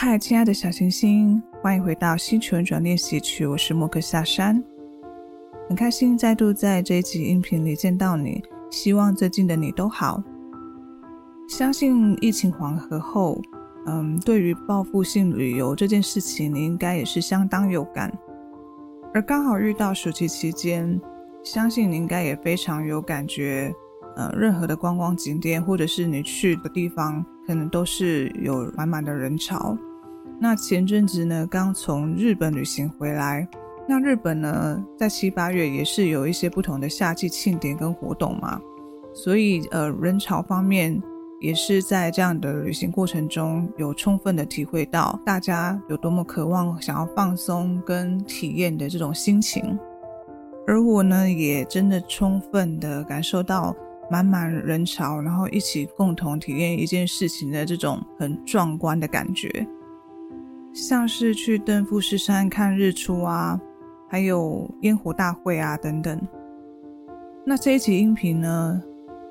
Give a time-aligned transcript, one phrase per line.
[0.00, 3.44] 嗨，亲爱的小星星，欢迎回到星球转练习曲。
[3.44, 4.62] 我是莫克下山，
[5.68, 8.40] 很开心再度在这一集音频里见到你。
[8.70, 10.22] 希望最近的你都好。
[11.48, 13.42] 相信疫情缓和后，
[13.86, 18.16] 嗯，对于报复性旅游这件事情，你应该也是相当有感。
[19.12, 21.00] 而刚好遇到暑期期间，
[21.42, 23.74] 相信你应该也非常有感觉。
[24.14, 29.76] 呃，任何的观光景点或者是你去的地方，可能都是有满满的人潮。
[30.40, 33.46] 那前阵子呢，刚从日本旅行回来。
[33.88, 38.60] 那日本呢，在七八月也是有一些不同的夏季庆典跟活动嘛，
[39.14, 41.02] 所以呃，人潮方面
[41.40, 49.78] 也是在这样的旅行过程中，有充分的体会到大家有多么渴望想要放松跟体验的这种心情。
[50.66, 53.74] 而我呢，也真的充分的感受到
[54.10, 59.66] 满满人潮，然后一起共同体验一件事情的这种很壮观的感觉。
[60.80, 63.60] 像是去登富士山看日出啊，
[64.08, 66.16] 还有烟火大会啊等等。
[67.44, 68.80] 那这一集音频呢，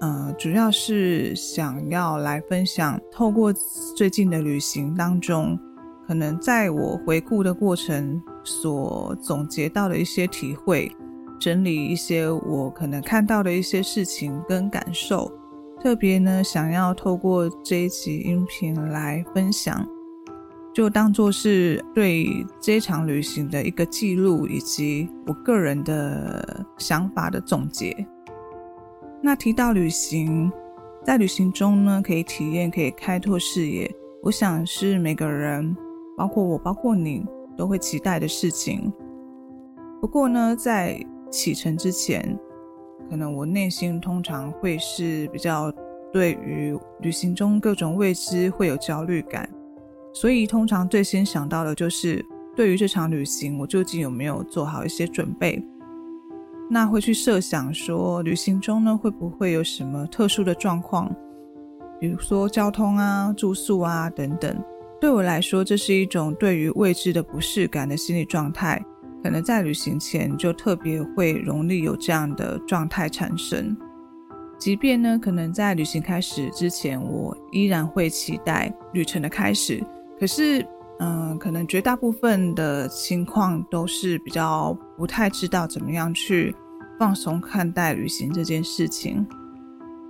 [0.01, 3.53] 呃，主要是想要来分享，透过
[3.95, 5.57] 最近的旅行当中，
[6.05, 10.91] 可能在我回顾的过程所总结到的一些体会，
[11.39, 15.31] 整理一些我可能看到的一些事情跟感受，
[15.81, 19.87] 特别呢，想要透过这一集音频来分享。
[20.77, 27.97] 就当做是对这场旅行的一个记录，以及我个人的想法的总结。
[29.19, 30.51] 那提到旅行，
[31.03, 35.75] 在旅行中呢，可以体验，可以开拓视野，我想是每个人，
[36.15, 37.25] 包括我，包括你，
[37.57, 38.93] 都会期待的事情。
[39.99, 42.37] 不过呢，在启程之前，
[43.09, 45.73] 可能我内心通常会是比较
[46.13, 49.49] 对于旅行中各种未知会有焦虑感。
[50.19, 55.63] 所以，通常最先想到的就是，对于这场旅行，我究竟有没有做好一些准备？
[56.71, 61.15] 那会去设想说，旅行中呢，会不会有什么特殊的状况？
[61.99, 64.59] 比如说交通啊、住宿啊等等。
[64.99, 68.83] 对我来说，这是一种对于未知的不适感的心理状态，
[69.21, 73.77] 可能在旅行前就特别会容易有这样的状态产生。
[74.57, 79.79] 即便呢，可能在旅行开始之前，我依然会期待旅程的开始。
[80.19, 80.65] 可是，
[80.99, 86.55] 嗯、可能绝大部分的情况都是比较不太知道怎么样去
[86.99, 89.25] 放松看待旅行这件事情。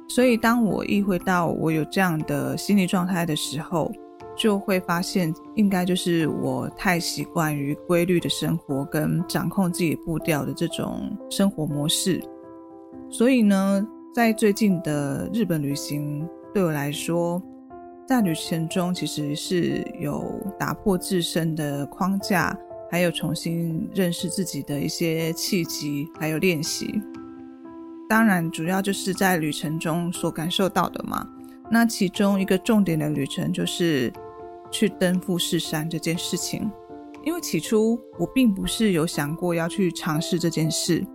[0.07, 3.91] 所以，当我意会到我有这样的心理状态的时候，
[4.37, 12.23] 就会发现应该就是我太习惯于规律的生活跟掌控自己步调的这种生活模式。
[13.09, 17.41] 所以呢，在最近的日本旅行，对我来说，
[18.07, 20.23] 在旅程中，其实是有
[20.57, 22.57] 打破自身的框架，
[22.89, 27.01] 还有重新认识自己的一些契机，还有练习。
[28.07, 31.27] 当然，主要就是在旅程中所感受到的嘛。
[31.69, 34.09] 那其中一个重点的旅程就是
[34.71, 36.71] 去登富士山这件事情。
[37.25, 41.05] 因为起初我并不是有想过要去尝试这件事，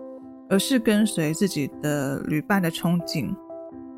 [0.51, 3.35] 而是跟随自己的旅伴的憧憬。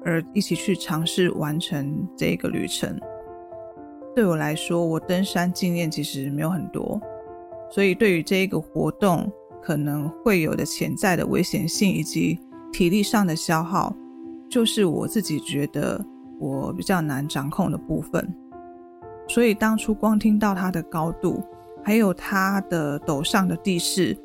[0.05, 2.99] 而一起去尝试完成这个旅程，
[4.15, 7.01] 对我来说，我登山经验其实没有很多，
[7.71, 9.31] 所以对于这一个活动
[9.63, 12.39] 可能会有的潜在的危险性以及
[12.73, 13.97] 体力上的消耗，
[14.51, 16.05] 就是我自己觉得
[16.39, 18.35] 我比较难掌控的部分。
[19.27, 21.43] 所以当初光听到它的高度，
[21.83, 24.17] 还有它的陡上的地势。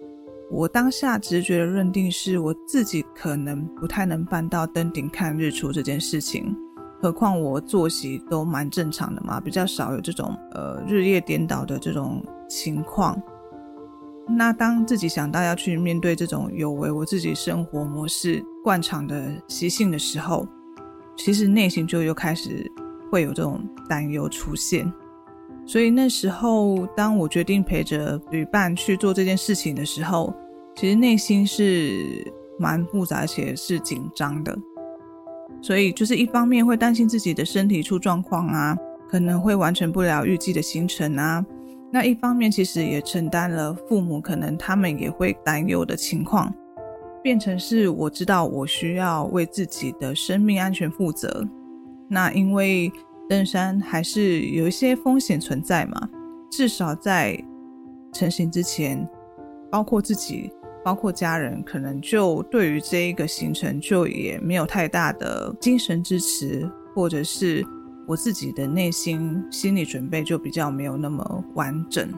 [0.51, 6.55] 我当下直觉的认定是我自己可能不太能办到登顶看日出这件事情，
[7.01, 13.21] 何况我作息都蛮正常的嘛，比较少有这种呃日夜颠倒的这种情况。
[14.27, 20.47] 那当自己想到要去面对这种有违我自己生活模式惯常的习性的时候，
[21.15, 22.71] 其实内心就又开始
[23.11, 24.91] 会有这种担忧出现。
[25.69, 30.33] 所以那时候，当我决定陪着旅伴去做这件事情的时候，
[30.75, 32.25] 其实内心是
[32.57, 34.57] 蛮复杂，且是紧张的。
[35.61, 38.75] 所以就是一方面会担心自己的身体出状况啊，
[39.07, 41.45] 可能会完成不了预计的行程啊。
[41.91, 46.51] 那一方面其实也承担了父母可能他们也会担忧的情况，
[47.21, 51.47] 变成是我知道我需要为自己的生命安全负责。
[52.07, 52.91] 那因为。
[53.29, 56.09] 登山还是有一些风险存在嘛，
[56.49, 57.39] 至少在
[58.11, 59.07] 成型之前，
[59.69, 60.51] 包括自己，
[60.83, 67.63] 包括家人，可能就对于这一个行程就也没有太大的精神支持，或者是
[68.07, 72.11] 我自己的内心心理准备就比较没有那么完整，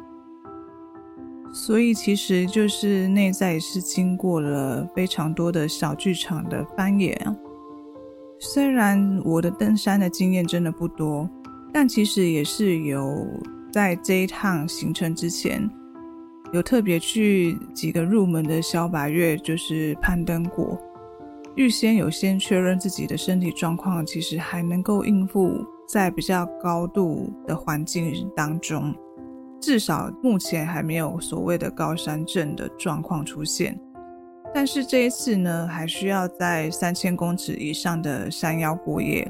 [1.51, 7.37] 所以其实就是内在是经过了非常多的小剧场的翻演。
[8.43, 11.29] 虽然我的登山的经验真的不多，
[11.71, 13.27] 但其实也是有
[13.71, 15.69] 在这一趟行程之前，
[16.51, 20.75] 有特别去几个入门的小百月，就是攀登过。
[21.53, 28.91] 预先有先确认自己的身体状况，其实还能够应付在比较高度的环境当中，
[29.61, 33.79] 至少目前还没有所谓的高山症的状况出现。
[34.53, 39.29] 但是这一次呢，还需要在三千公尺以上的山腰过夜，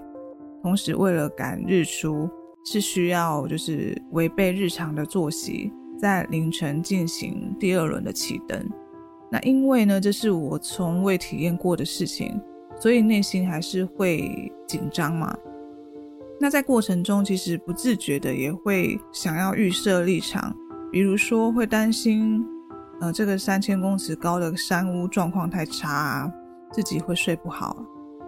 [0.63, 2.27] 同时为了赶日出，
[2.65, 8.67] 是需要就是违背日常的作息，在凌晨进行第二轮的启灯。
[9.31, 12.41] 那因为呢，这是我从未体验过的事情，
[12.79, 15.33] 所以内心还是会紧张嘛。
[16.39, 20.53] 那在过程中，其实不自觉的也会想要预设立场，
[20.91, 22.43] 比如说会担心。
[23.01, 26.31] 呃，这个三千公尺高的山屋状况太差啊，
[26.71, 27.75] 自己会睡不好，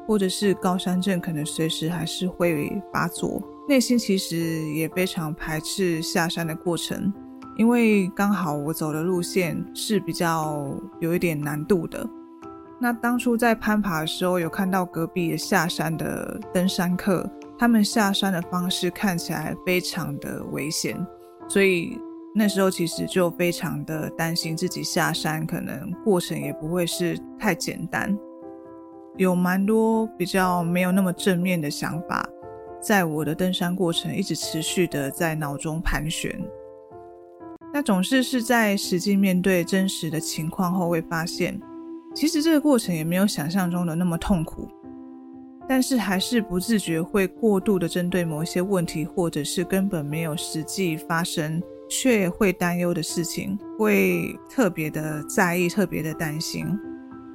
[0.08, 3.40] 或者是高山症可能随时还是会发作。
[3.70, 4.36] 内心其实
[4.74, 7.14] 也非常排斥下山的过程，
[7.56, 12.10] 因为刚好我走的路线是比较有一点难度的。
[12.82, 17.30] 那当初在攀爬的时候，有看到隔壁下山的登山客，
[17.60, 20.98] 他们下山的方式看起来非常的危险，
[21.48, 21.96] 所以。
[22.36, 28.18] 那时候其实就非常的担心自己下山，可能过程也不会是太简单，
[29.18, 32.28] 有蛮多比较没有那么正面的想法，
[32.82, 36.44] 在我的登山过程一直持续的在脑中盘旋。
[37.72, 41.62] 那总是是在实际面对真实的情况后，会发现
[42.16, 44.68] 其实这个过程也没有想象中的那么痛苦，
[45.68, 51.62] 但是还是不自觉会过度的针对某一些问题，或者是根本没有实际发生。
[51.90, 56.66] 却会担忧的事情，会特别的在意，特别的担心。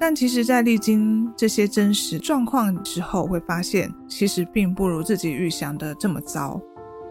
[0.01, 6.61] 但其实，在历经这些真实状况之后，会发现其实并不如自己预想的这么糟。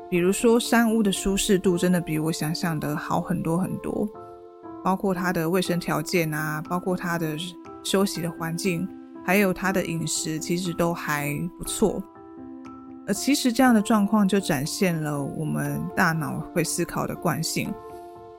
[0.09, 4.07] 比如说，山屋的舒适度真的比我想象的好很多很多，
[4.83, 7.35] 包括它的卫生条件啊，包括它的
[7.83, 8.87] 休息的环境，
[9.25, 12.01] 还有它的饮食，其实都还不错。
[13.07, 17.73] 而其实这样的状况就展现了我们大脑会思考的惯性。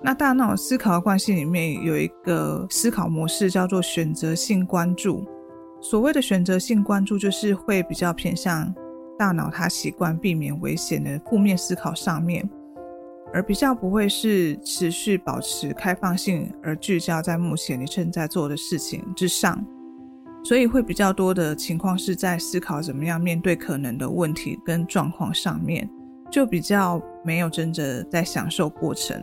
[0.01, 5.27] 那大脑思考的惯性里面有一个思考模式叫做选择性关注。
[5.81, 8.73] 所谓的选择性关注，就是会比较偏向
[9.19, 12.49] 大脑它习惯避免危险的负面思考上面，
[13.33, 19.65] 而比较不会是持续保持开放性而聚焦在目前你正在做的事情之上。
[20.43, 25.89] 所以会比较多的情况是在思考怎么样面对可能的问题跟状况上面，
[26.31, 29.23] 就比较没有真正在享受过程。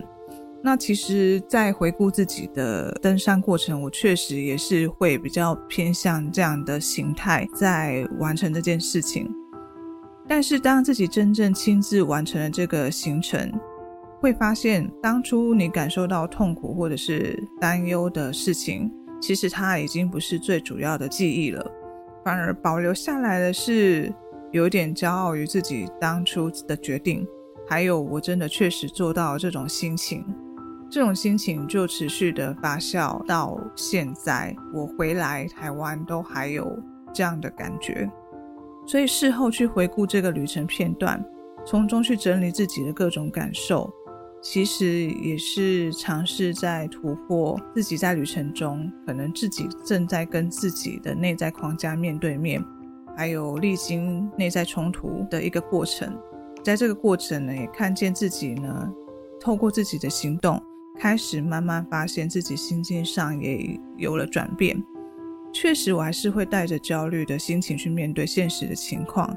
[0.61, 9.29] 那其实，在回顾自己的登山过程，我确实也是会比较偏向这样的形态在完成这件事情。
[10.27, 13.51] 但是，当自己真正亲自完成了这个行程，
[14.19, 18.91] 会发现当初你感受到痛苦或者是担忧的事情。
[19.21, 21.65] 其实它已经不是最主要的记忆了，
[22.23, 24.13] 反而保留下来的是
[24.51, 27.25] 有点骄傲于自己当初的决定，
[27.67, 30.23] 还有我真的确实做到这种心情，
[30.89, 36.77] 这种心情就持续的发酵到现在，我回来台湾都还有
[37.13, 38.09] 这样的感觉，
[38.85, 41.23] 所以事后去回顾这个旅程片段，
[41.65, 43.91] 从中去整理自己的各种感受。
[44.45, 52.63] 其实也是尝试在突破自己在旅程中可能自己正在跟自己的内在框架面对面，
[53.17, 56.15] 还有历经内在冲突的一个过程。
[56.63, 58.93] 在这个过程呢，也看见自己呢，
[59.41, 60.61] 透过自己的行动，
[60.99, 64.77] 开始慢慢发现自己心境上也有了转变。
[65.51, 69.35] 确实，我还是会带着焦虑的心情去面对现实的情况，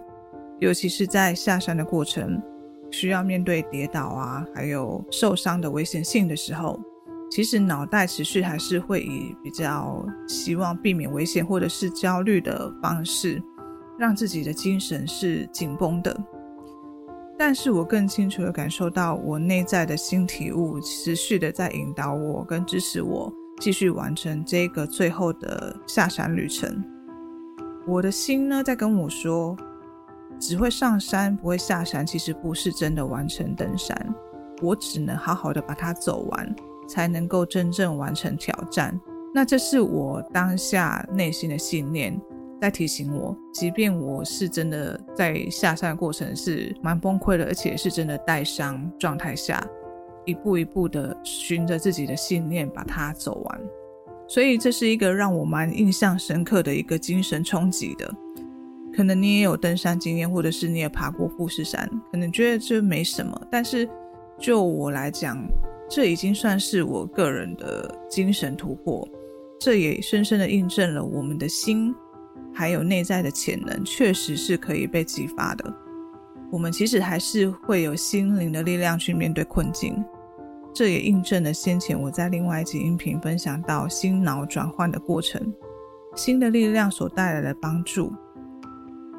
[0.60, 2.38] 尤其是在下山的过程。
[2.90, 6.80] 需要面对跌倒啊，还有受伤的危险性的时候，
[7.30, 13.42] 其实脑袋持续还是会以比较希望避免危险或者是焦虑的方式，
[13.98, 16.18] 让自己的精神是紧绷的。
[17.38, 26.82] 但是我更清楚的感受到，我内在的新体悟持续的在引导我跟支持我，继续完成这个最后的下山旅程。
[27.86, 29.56] 我的心呢，在跟我说，
[30.38, 34.14] 只会上山不会下山，其实不是真的完成登山。
[34.62, 36.54] 我只能好好的把它走完，
[36.88, 38.98] 才能够真正完成挑战。
[39.34, 42.20] 那这是我当下内心的信念。
[42.60, 49.64] 在提醒我，即便我是真的在下山的过程是蛮崩溃的，而且是真的带伤状态下，
[50.24, 53.60] 一步一步的循着自己的信念把它走完。
[54.26, 58.12] 所以这是一个让我蛮印象深刻的一个精神冲击的。
[58.98, 63.88] 可能你也有登山经验，或者是你也爬过富士山，可能觉得这没什么，但是
[64.40, 65.38] 就我来讲，
[65.88, 69.08] 这已经算是我个人的精神突破。
[69.60, 71.94] 这也深深的印证了我们的心。
[72.52, 75.72] 还有内在的潜能，确实是可以被激发的。
[76.50, 79.94] 我们其实还是会有心灵的力量去面对困境。
[80.74, 85.54] 这也印证了先前我在另外一集音频分享到心脑转换的过程，
[86.16, 88.12] 心的力量所带来的帮助，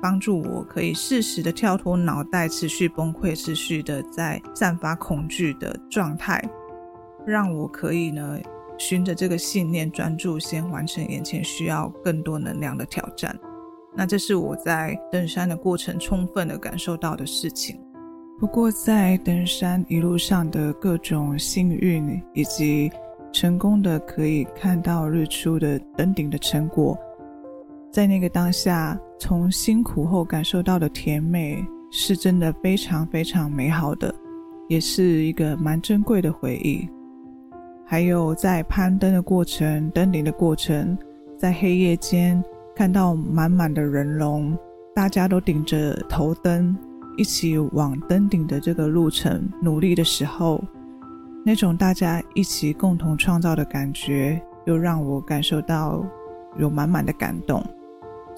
[0.01, 6.43] 帮助我可以适时的跳脱脑袋持续崩溃、持续的在散发恐惧的状态，
[7.25, 8.39] 让我可以呢。
[8.81, 13.37] 循着这个信念，专注先完成眼前需要更多能量的挑战。
[13.93, 17.77] 那这是我在登山的过程充分的感受到的事情。
[18.39, 22.89] 不过，在登山一路上的各种幸运，以及
[23.33, 26.97] 成功的可以看到日出的登顶的成果，
[27.91, 34.13] 在那个当下，从辛苦后感受到的甜美，是真的非常非常美好的，
[34.67, 36.87] 也是一个蛮珍贵的回忆。
[37.83, 40.95] 还有在攀登的过程、登顶的过程，
[41.35, 42.41] 在黑夜间
[42.75, 44.55] 看到满满的人龙，
[44.93, 46.77] 大家都顶着头灯，
[47.17, 50.63] 一起往登顶的这个路程努力的时候，
[51.43, 56.05] 那种大家一起共同创造的感觉，又让我感受到
[56.59, 57.65] 有满满的感动。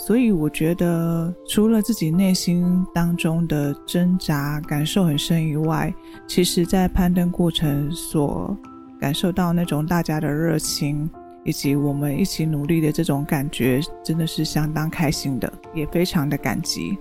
[0.03, 5.93] 所以我觉得，除了自己内心当中的挣扎感受很深以外，
[6.27, 8.57] 其实在攀登过程所
[8.99, 11.07] 感受到那种大家的热情，
[11.45, 16.97] 以及我们一起努力的这种感觉，真的是相当开心的，也非常的感激。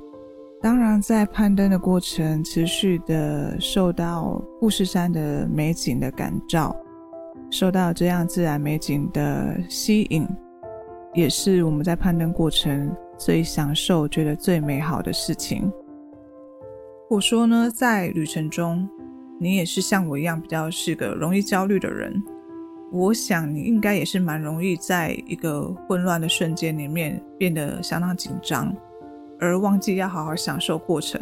[0.60, 6.76] 当然，在攀登的过程，持续的受到富士山的美景的感召，
[7.50, 10.28] 受到这样自然美景的吸引，
[11.14, 15.72] 也是我们在攀登过程最享受、觉得最美好的事情。
[17.08, 18.88] 我说呢，在旅程中。
[19.42, 22.22] 你也是像我一样比较是个容易焦虑的人，
[22.92, 28.70] 我想你应该也是蛮容易在一个混乱的瞬间里面变得相当紧张，
[29.38, 31.18] 而忘记要好好享受过程。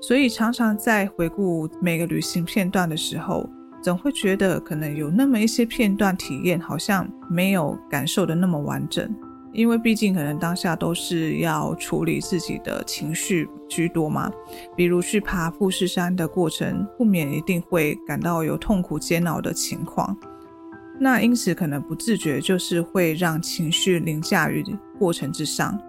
[0.00, 3.46] 所以常常在回顾每个旅行片段的时候，
[3.86, 9.08] 总会觉得可能有那么一些片段体验好像没有感受的那么完整。
[9.52, 14.28] 因为毕竟可能当下都是要处理自己的情绪居多嘛，
[14.74, 20.16] 比如去爬富士山的过程，不免一定会感到有痛苦煎熬的情况，
[20.98, 24.64] 那因此可能不自觉就是会让情绪凌驾于
[24.98, 25.80] 过程之上，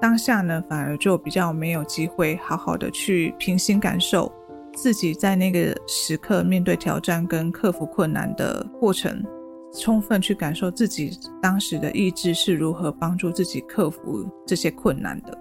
[0.00, 4.30] 当下呢反而就比较没有机会好好的去平心感受
[4.80, 9.22] 自己在那个时刻面对挑战跟克服困难的过程。
[9.78, 11.10] 充分去感受自己
[11.42, 15.38] 当时的意志是如何帮助自己克服这些困难的，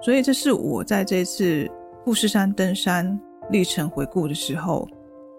[0.00, 1.70] 所以这是我在这次
[2.02, 4.88] 富士山登山历程回顾的时候，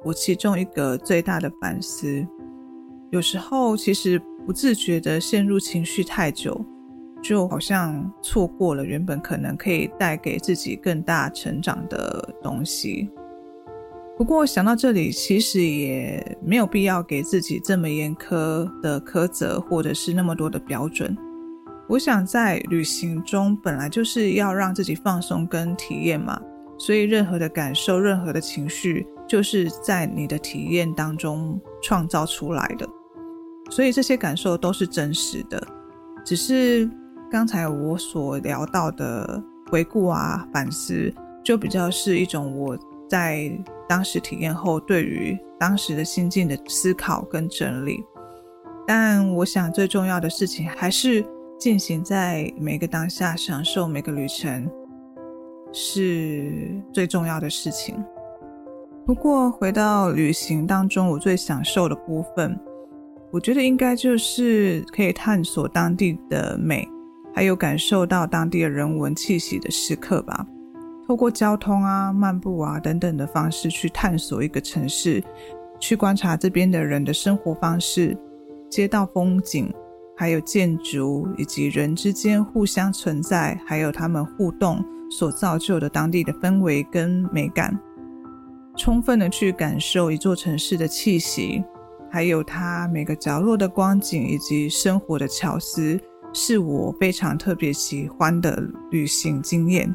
[0.03, 2.25] 我其中一个最大的反思。
[3.09, 6.63] 有时候其实不自觉的陷入情绪太久，
[7.21, 13.09] 就好像错过了原本可能可以带给自己更大成长的东西。
[14.17, 21.15] 不过想到这里，其实也没有必要给自己这么严苛的苛责，或者是那么多的标准。
[21.87, 26.41] 我想在旅行中本来就是要让自己放松跟体验嘛，
[26.77, 32.89] 所以任何的感受、任何的情绪，就是在你的体验当中创造出来的。
[33.69, 35.61] 所以这些感受都是真实的，
[36.25, 36.89] 只是
[37.31, 42.77] 刚才我所聊到的回顾啊、反思，就比较是一种我
[43.09, 43.51] 在。
[43.89, 48.03] 当时体验后，对于当时的心境的思考跟整理，
[48.85, 51.25] 但我想最重要的事情还是
[51.57, 54.69] 进行在每个当下，享受每个旅程，
[55.71, 57.95] 是最重要的事情。
[59.05, 62.59] 不过回到旅行当中，我最享受的部分，
[63.31, 66.85] 我觉得应该就是可以探索当地的美，
[67.37, 70.43] 还有感受到当地的人文气息的时刻吧。
[71.05, 75.23] 透过交通啊、漫步啊等等的方式去探索一个城市，
[75.79, 78.17] 去观察这边的人的生活方式、
[78.71, 79.71] 街道风景，
[80.17, 87.79] 还有建筑以及人之间互相存在，还有他们互动所造就的当地的氛围跟美感，
[88.75, 91.63] 充分的去感受一座城市的气息，
[92.09, 95.99] 还有它每个角落的光景以及生活的巧思，
[96.39, 99.91] 是我非常特别喜欢的旅行经验。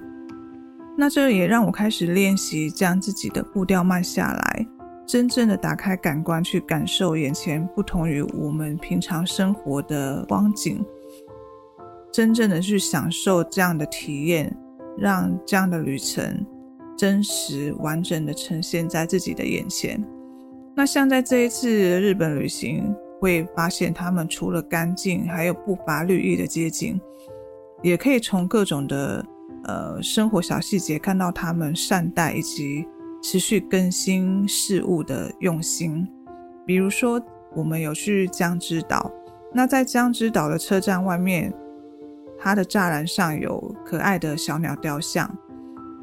[0.98, 4.66] 那这也让我开始练习将自己的步调慢下来，
[5.06, 10.84] 真正的打开感官去感受眼前不同于我们平常生活的光景，
[12.12, 14.52] 真正的去享受这样的体验，
[14.98, 16.44] 让这样的旅程
[16.98, 20.04] 真实完整的呈现在自己的眼前。
[20.74, 27.00] 那像在这一次日本旅行，会发现他们除了干净，还有不乏绿意的街景，
[27.80, 29.24] 也可以从各种的。
[29.64, 32.84] 呃，生活小细节看到他们善待以及
[33.22, 36.04] 持续更新事物的用心。
[36.66, 37.22] 比如说，
[37.54, 39.08] 我们有去江之岛，
[39.54, 41.54] 那在江之岛的车站外面，
[42.40, 45.32] 它的栅栏上有可爱的小鸟雕像。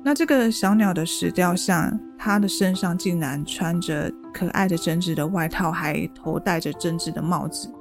[0.04, 7.72] 那这个小鸟的石雕像，它的身上竟然穿着可爱的针织的外套，还头戴着针织的帽子。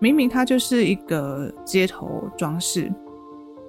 [0.00, 2.92] 明明它就是一个街头装饰。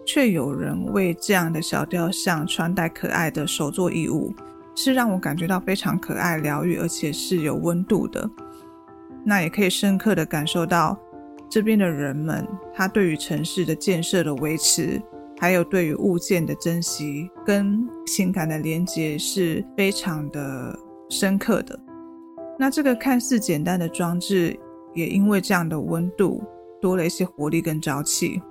[0.06, 4.34] 却有人为这样的小雕像穿戴可爱的手作衣物，
[4.76, 8.30] 是让我感觉到非常可爱、疗愈，而且是有温度的。
[9.24, 11.00] 那也可以深刻的感受到
[11.50, 15.02] 这边的人们，他对于城市的建设的维持，
[15.40, 20.78] 还有对于物件的珍惜跟情感的连接是非常的
[21.10, 21.78] 深刻的。
[22.58, 24.58] 那这个看似简单的装置，
[24.94, 26.42] 也因为这样的温度，
[26.80, 28.42] 多了一些活力跟朝气。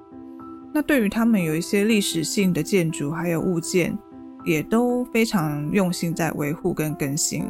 [0.75, 3.97] 那对于他们有一些历史性的建筑，还有物件，
[4.45, 7.45] 也都非常用心在维护跟更新，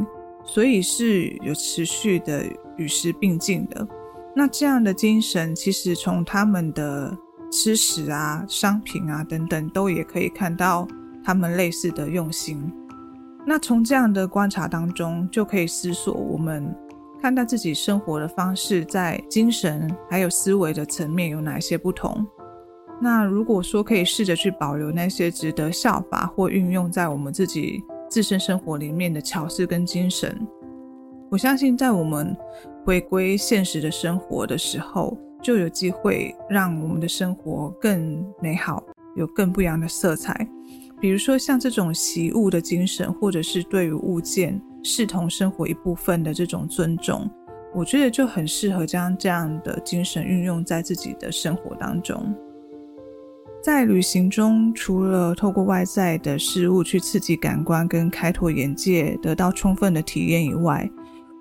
[0.45, 2.45] 所以是有持续的
[2.77, 3.87] 与时并进的。
[4.35, 7.17] 那这样的精神，其实从他们的
[7.53, 10.89] 吃食啊、商品啊等等，都也可以看到
[11.23, 12.73] 他们类似的用心。
[13.47, 16.75] 那从这样的观察当中，就可以思索我们
[17.21, 22.27] 看待自己生活的方式，在精神还有思维的层面有哪些不同。
[23.01, 30.41] 那如果说可以试着去保留那些值得效法或运用在我们自己自身生活里面的巧思跟精神，
[31.29, 32.35] 我相信在我们
[32.85, 38.83] 回归现实的生活的时候，就有机会让我们的生活更美好，
[39.17, 40.49] 有更不一样的色彩。
[41.01, 47.29] 比如说像这种习物的精神，或者是对于物件视同生活一部分的这种尊重，
[47.75, 52.33] 我觉得就很适合将这样的精神运用在自己的生活当中。
[53.61, 60.89] 在旅行中，除了透过外在的事物去刺激感官跟开拓眼界，得到充分的体验以外，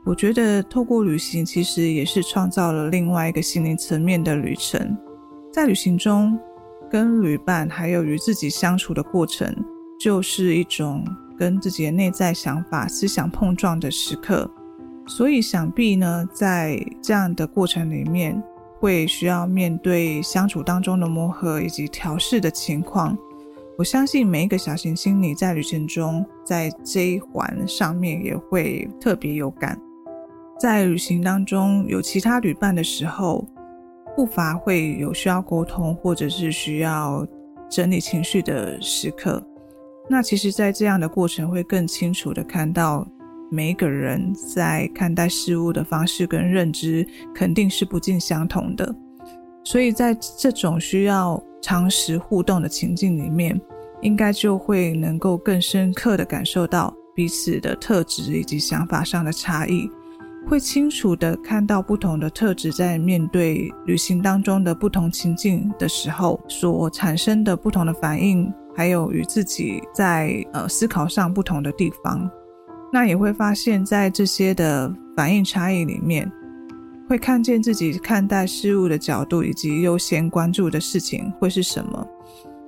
[0.04, 4.98] 我觉得透过旅行其实也是创造了另外一个心灵层面的旅程。
[5.54, 6.38] 在旅行中，
[6.90, 9.56] 跟旅伴还有与自己相处的过程，
[10.00, 11.06] 就是一种
[11.38, 14.50] 跟自己的内在想法、思想碰撞的时刻。
[15.06, 18.42] 所以想必呢，在这样的过程里面，
[18.80, 23.16] 会需要面对相处当中的磨合以及调试的情况。
[23.78, 29.80] 我相信每一个小行星，你在旅程中，在这一环上面也会特别有感。
[30.62, 33.48] 在旅行当中有其他旅伴的时候，
[34.16, 37.26] 不乏会有需要沟通或者是需要
[37.68, 39.44] 整理情绪的时刻。
[40.08, 43.08] 那其实，在这样的过程，会更清楚地看到。
[43.54, 48.96] 每一个人在看待事物的方式跟认知肯定是不尽相同的，
[49.62, 53.60] 所以在这种需要长时互动的情境里面，
[54.02, 59.92] 应该就会能够更深刻地感受到彼此的特质以及想法上的差异，
[60.48, 72.30] 会清楚地看到不同的特质在面对旅行当中的不同情境的时候所产生的不同的反应，还有与自己在呃思考上不同的地方。
[72.92, 76.30] 那也会发现，在这些的反应差异里面，
[77.08, 82.06] 会看见自己看待事物的角度，以及优先关注的事情会是什么。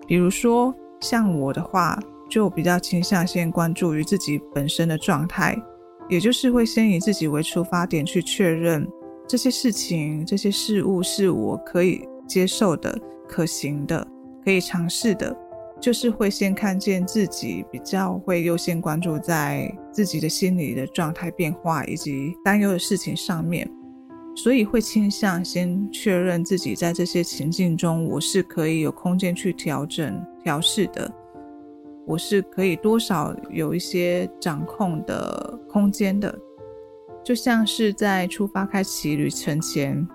[0.08, 5.62] 比如说，像我的话，就比较倾向先关注于自己本身的状态，
[6.10, 8.88] 也就是会先以自己为出发点去确认
[9.28, 14.06] 这些事情、这些事物是我可以接受的、可行的、
[14.44, 15.36] 可以尝试的，
[15.82, 23.70] 就是会先看见自己，比较会优先关注在自己的心理的状态变化以及担忧的事情上面，
[24.36, 31.12] 所以会倾向先确认自己在这些情境中，我是可以有空间去调整、调试的，
[32.06, 36.38] 我是可以多少有一些掌控的空间的，
[37.24, 40.06] 就像是在出发开启旅程前，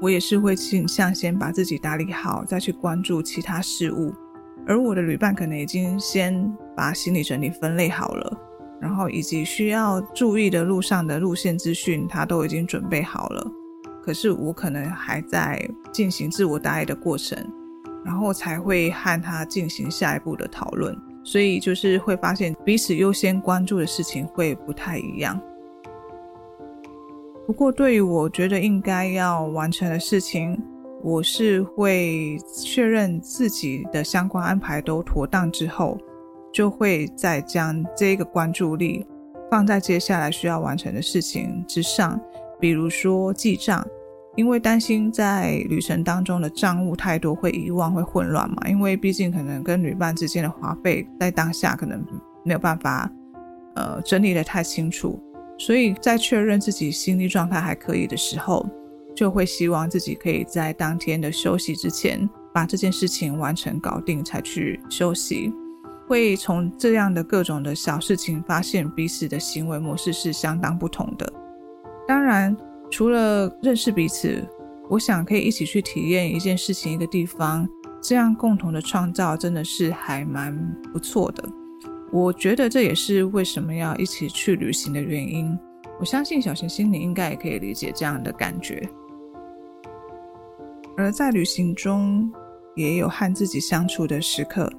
[0.00, 4.12] 我也是会倾向先把自己打理好，再去关注其他事物。
[4.66, 8.38] 而我的旅伴可能已经先把行李整理分类好了，
[8.80, 13.46] 然后以及需要注意的路上的路线资讯，他都已经准备好了。
[14.02, 15.62] 可是我可能还在
[15.92, 17.38] 进行自我打理的过程，
[18.04, 20.96] 然后才会和他进行下一步的讨论。
[21.30, 25.38] 所以就是会发现彼此优先关注的事情会不太一样。
[27.46, 30.58] 不过对于我觉得应该要完成的事情，
[31.02, 35.98] 我是会确认自己的相关安排都妥当之后，
[36.50, 39.04] 就会再将这个关注力
[39.50, 42.18] 放在接下来需要完成的事情之上，
[42.58, 43.86] 比如说记账，
[44.38, 52.00] 因为担心在旅程当中的账务太多会遗忘会混乱嘛，因为毕竟可能跟旅伴之间的花费在当下可能
[52.44, 53.10] 没有办法
[53.74, 55.20] 呃整理得太清楚，
[55.58, 58.64] 所以在确认自己心理状态还可以的时候。
[59.16, 65.52] 就会希望自己可以在当天的休息之前把这件事情完成搞定，才去休息。
[66.06, 71.32] 会从这样的各种的小事情发现彼此的行为模式是相当不同的。
[72.06, 72.56] 当然，
[72.90, 74.46] 除了认识彼此，
[74.88, 77.68] 我想可以一起去体验一件事情、一个地方，
[78.00, 80.56] 这样共同的创造真的是还蛮
[80.92, 81.48] 不错的。
[82.10, 85.56] 我觉得这也是为什么要一起去旅行的原因。
[86.00, 88.88] 我相信小行星你应该也可以理解这样的感觉。
[90.96, 92.30] 而在旅行中，
[92.74, 94.72] 也有和自己相处的时刻，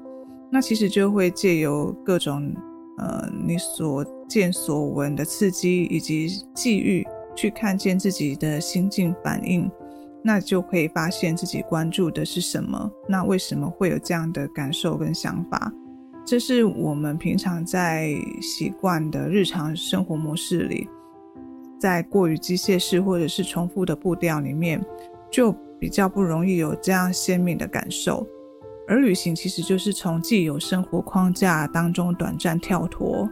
[0.50, 2.52] 那其实就会借由各种
[2.98, 7.06] 呃你所见所闻的刺激以及际遇，
[7.40, 9.72] 去看见自己的心境反应，
[10.22, 15.72] 那就可以发现自己关注的是什么，那为什么会有这样的感受跟想法？
[16.26, 20.90] 这是我们平常在习惯的日常生活模式里，
[21.80, 24.84] 在过于机械式或者是重复的步调里面，
[25.32, 28.28] 就比较不容易有这样鲜明的感受，
[28.86, 33.30] 而旅行其实就是从既有生活框架当中短暂跳脱，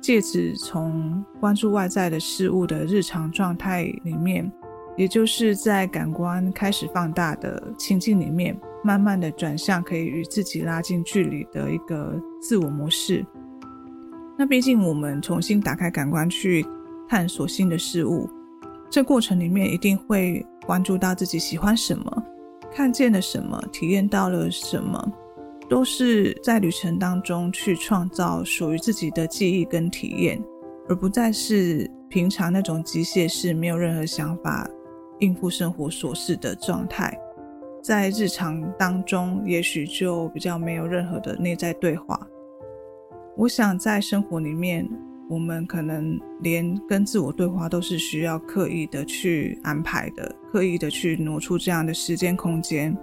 [0.00, 4.50] 借此从关注外在的事物的日常状态里面，
[4.96, 13.24] 也就是在感官开始放大的情境里面，慢慢的转向可以与自己拉近距离的一个自我模式。
[14.36, 16.64] 那毕竟我们重新打开感官去
[17.08, 18.28] 探索新的事物，
[18.88, 20.44] 这过程里面一定会。
[20.66, 22.22] 关注到自己喜欢什么，
[22.74, 25.12] 看见了什么，体验到了什么，
[25.68, 30.42] 都是在旅程当中去创造属于自己的记忆跟体验，
[30.88, 34.68] 而不再是平常那种机械式、没有任何想法、
[35.18, 37.16] 应付生活琐事的状态。
[37.82, 42.26] 在日常当中，也许就比较没有任何的内在对话。
[43.36, 44.88] 我想在生活里面。
[45.30, 52.96] 我们可能连跟自我对话都是需要刻意的去安排的，刻意的去挪出这样的时间空间。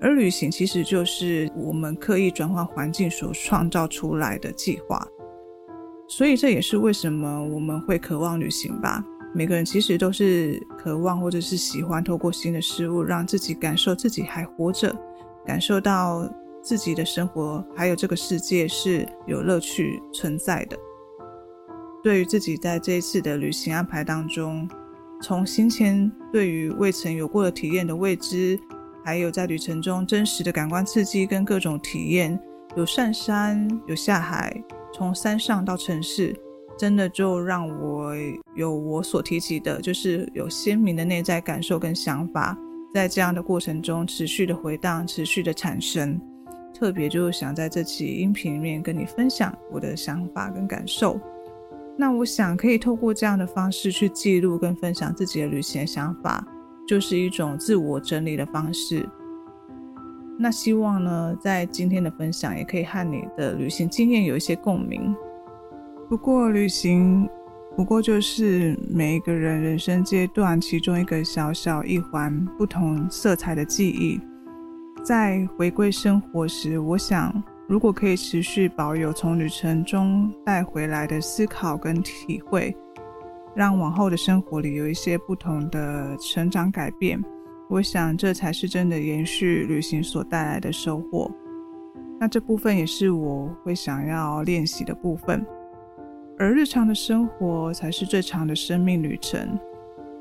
[0.00, 5.06] 而旅行其实就是我们刻意转换环境所创造出来的计划。
[6.06, 9.04] 所以这也是为什么我们会渴望旅行吧。
[9.34, 14.94] 每个人其实都是渴望或者是喜欢透过新的事物，让自己感受自己还活着，
[15.44, 16.26] 感受到
[16.62, 20.78] 自己的生活还有这个世界是有乐趣存在的。
[22.02, 24.66] 对于自己在这一次的旅行安排当中，
[25.20, 28.58] 从行前对于未曾有过的体验的未知，
[29.08, 32.38] 还有在旅程中真实的感官刺激跟各种体验，
[32.76, 34.54] 有上山，有下海，
[34.92, 36.36] 从山上到城市，
[36.78, 38.12] 真的就让我
[38.54, 42.54] 有我所提及的，就是有鲜明的内在感受跟想法，
[42.92, 46.20] 在这样的过程中持续的回荡，持续的产生。
[46.74, 51.18] 特别就是想在这期音频里面跟你分享我的想法跟感受。
[51.96, 56.46] 那我想可以透过这样的方式去记录跟分享自己的旅行想法，
[56.88, 59.06] 就是一种自我整理的方式。
[60.38, 65.14] 那希望呢，在今天的分享也可以和你的旅行经验有一些共鸣。
[66.08, 67.28] 不过，旅行
[67.76, 74.18] 不过就是每一个人人生阶段其中一个小小一环不同色彩的记忆。
[75.04, 77.30] 在回归生活时，我想。
[77.68, 82.74] 如果可以持续保有从旅程中带回来的思考跟体会，
[83.58, 87.20] 让往后的生活里有一些不同的成长改变，
[87.68, 91.28] 我想这才是真的延续旅行所带来的收获。
[92.20, 95.44] 那这部分也是我会想要练习的部分。
[96.38, 99.58] 而日常的生活才是最长的生命旅程。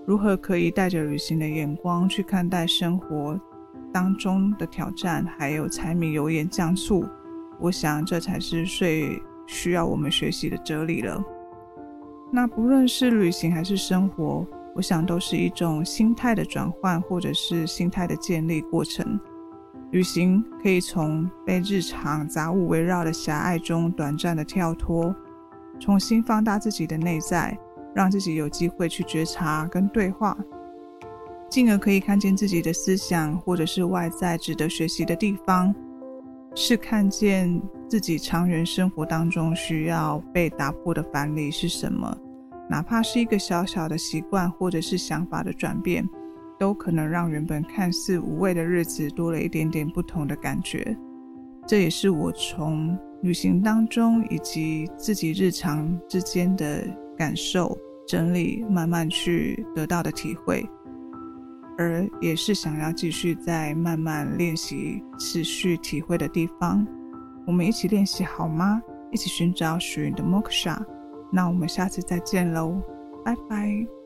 [0.07, 3.39] 如何可以带着旅行的眼光去看待生活
[3.93, 7.05] 当中的挑战，还有柴米油盐酱醋？
[7.59, 11.23] 我想这才是最需要我们学习的哲理了。
[12.29, 19.19] 那不论是旅行还是生活，我想都是一种心态的转换，或者是心态的建立过程。
[19.91, 25.15] 旅行可以从被日常杂物围绕的狭隘中短暂的跳脱，
[25.79, 27.57] 重新放大自己的内在，
[27.95, 30.37] 让自己有机会去觉察跟对话，
[31.49, 35.73] 进而可以看见自己的思想，或者是外在值得学习的地方，
[36.59, 37.61] 是看见。
[37.87, 42.13] 自己常人生活当中需要被打破的藩篱是什么？
[42.69, 46.05] 哪怕是一个小小的习惯或者是想法的转变，
[46.59, 50.97] 都可能让原本看似无味的日子多了一点点不同的感觉。
[51.65, 56.83] 这也是我从旅行当中以及自己日常之间的
[57.17, 60.67] 感受整理，慢慢去得到的体会，
[61.77, 66.85] 而也是想要继续在慢慢练习、持续体会的地方。
[67.45, 68.81] 我们一起练习好吗？
[69.11, 70.77] 一起寻找属于你的 Moksha。
[71.31, 72.81] 那我们下次再见喽，
[73.23, 73.96] 拜拜。